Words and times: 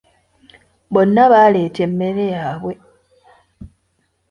Bonna 0.93 1.23
baaleta 1.31 1.79
emmere 1.87 2.25
yabwe. 2.35 2.73